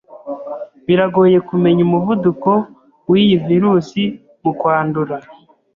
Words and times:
Biragoye 0.85 1.37
kumenya 1.49 1.81
umuvuduko 1.87 2.49
w'iyi 3.09 3.35
virus 3.45 3.89
mu 4.43 4.51
kwandura, 4.59 5.15